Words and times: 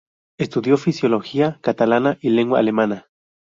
Estudió 0.39 0.77
Filología 0.77 1.59
Catalana 1.61 2.17
y 2.21 2.29
Lengua 2.31 2.57
Alemana. 2.57 3.07